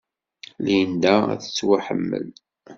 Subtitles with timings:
[0.63, 2.27] Linda ad tettwaḥemmel.